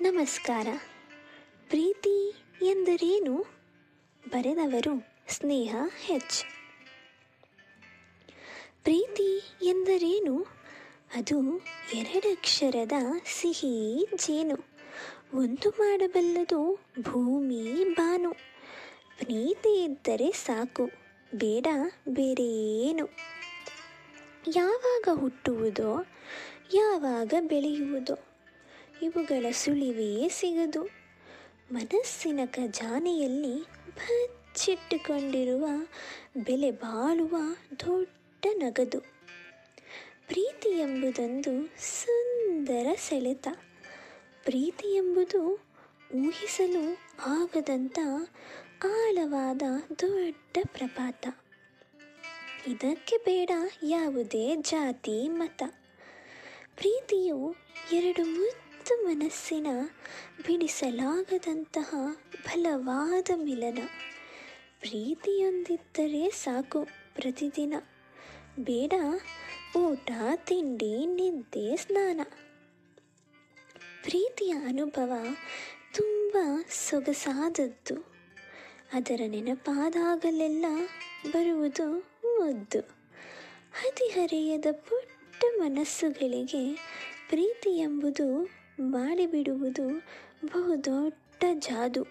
ನಮಸ್ಕಾರ. 0.00 0.66
ಪ್ರೀತಿ 1.68 2.28
ಎಂದರೇನು? 2.62 3.46
ಬರೆದವರು 4.28 5.06
ಸ್ನೇಹ 5.28 5.76
ಹೆಚ್. 6.00 6.44
ಪ್ರೀತಿ 8.82 9.58
ಎಂದರೇನು? 9.62 10.46
ಅದು 11.14 11.60
ಎರಡಕ್ಷರದ 11.94 12.92
ಸಿಹಿ 13.26 14.06
ಜೇನು. 14.14 14.58
ಒಂದು 15.34 15.70
ಮಾಡಬಲ್ಲದು 15.70 16.80
ಭೂಮಿ 17.00 17.84
ಬಾನು. 17.84 18.32
ಪ್ರೀತಿ 19.18 19.84
ಇದ್ದರೆ 19.84 20.32
ಸಾಕು, 20.32 20.90
ಬೇಡ 21.34 21.66
ಬೇರೇನು. 22.08 23.08
ಯಾವಾಗ 24.56 25.18
ಹುಟ್ಟುವುದೋ, 25.18 26.06
ಯಾವಾಗ 26.74 27.34
ಬೆಳೆಯುವುದೋ. 27.40 28.33
ಇವುಗಳ 29.04 29.46
ಸುಳಿವೇ 29.50 30.28
ಸಿಗದು. 30.28 30.82
ಮನಸ್ಸಿನ 31.72 32.40
ಖಜಾನೆಯಲ್ಲಿ 32.46 33.62
ಬಚ್ಚಿಟ್ಟುಕೊಂಡಿರುವ 33.96 35.66
ಬೆಲೆ 36.36 36.70
ಬಾಳುವ 36.70 37.36
ದೊಡ್ಡ 37.80 38.46
ನಗದು. 38.56 39.00
ಪ್ರೀತಿ 40.28 40.68
ಎಂಬುದೊಂದು 40.68 41.66
ಸುಂದರ 41.78 42.86
ಸೆಳೆತ. 42.96 43.48
ಪ್ರೀತಿ 44.44 44.96
ಎಂಬುದು 44.96 45.52
ಊಹಿಸಲು 46.14 46.98
ಆಗದಂಥ 47.26 47.98
ಆಳವಾದ 48.84 49.62
ದೊಡ್ಡ 49.98 50.58
ಪ್ರಪಾತ. 50.64 51.26
ಇದಕ್ಕೆ 52.68 53.16
ಬೇಡ 53.16 53.50
ಯಾವುದೇ 53.82 54.56
ಜಾತಿ, 54.56 55.28
ಮತ. 55.28 55.62
ಪ್ರೀತಿಯು 56.76 57.54
ಎರಡು 57.92 58.24
ಮುದ್ದು 58.84 59.06
ಮನಸ್ಸಿನ 59.06 59.66
ಬಿಡಿಸಲಾಗದಂತಹ 60.46 61.94
ಬಲವಾದ 62.44 63.28
ಮಿಲನ. 63.36 63.78
ಪ್ರೀತಿಯೊಂದಿದ್ದರೆ 64.80 66.30
ಸಾಕು 66.30 66.84
ಪ್ರತಿದಿನ. 67.14 67.74
ಬೇಡ, 68.58 68.92
ಊಟ, 69.76 70.10
ತಿಂಡಿ, 70.36 71.06
ನಿದ್ದೆ, 71.06 71.76
ಸ್ನಾನ. 71.76 72.20
ಪ್ರೀತಿಯ 74.02 74.52
ಅನುಭವ 74.52 75.12
ತುಂಬ 75.94 76.36
ಸೊಗಸಾದದ್ದು. 76.70 77.94
ಅದರ 78.92 79.20
ನೆನಪಾದಾಗಲೆಲ್ಲ 79.26 80.66
ಬರುವುದು 81.32 81.98
ಮುದ್ದು. 82.24 82.80
ಹದಿಹರೆಯದ 83.80 84.66
ಪುಟ್ಟ 84.72 85.44
ಮನಸ್ಸುಗಳಿಗೆ 85.58 86.74
ಪ್ರೀತಿ 87.28 87.78
ಎಂಬುದು 87.78 88.63
ಮಾಡಿಬಿಡುವುದು 88.80 89.98
ಬಹುದೊಡ್ಡ 90.46 91.44
ಜಾದು. 91.52 92.02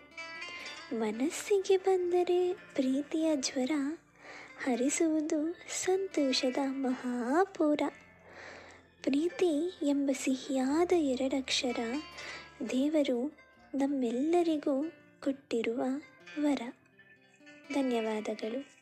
ಮನಸ್ಸಿಗೆ 0.94 1.78
ಬಂದರೆ 1.78 2.54
ಪ್ರೀತಿಯ 2.54 3.36
ಜ್ವರ, 3.36 3.72
ಹರಿಸುವುದು 4.64 5.56
ಸಂತೋಷದ 5.86 6.58
ಮಹಾಪೂರ. 6.70 7.82
ಪ್ರೀತಿ 9.04 9.80
ಎಂಬ 9.84 10.10
ಸಿಹಿಯಾದ 10.14 10.92
ಎರಡಕ್ಷರ 10.92 11.80
ದೇವರು 12.70 13.34
ನಮ್ಮೆಲ್ಲರಿಗೂ 13.76 14.84
ಕೊಟ್ಟಿರುವ 15.24 15.82
ವರ. 16.40 16.62
ಧನ್ಯವಾದಗಳು. 17.74 18.73